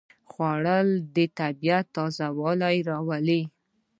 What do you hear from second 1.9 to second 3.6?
تازهوالی راولي